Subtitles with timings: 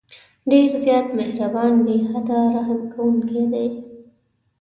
[0.51, 3.67] ډېر زیات مهربان، بې حده رحم كوونكى دى.